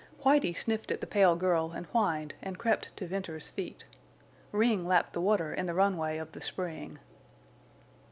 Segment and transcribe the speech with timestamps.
[0.25, 3.83] Whitie sniffed at the pale girl and whined and crept to Venters's feet.
[4.51, 6.97] Ring lapped the water in the runway of the spring.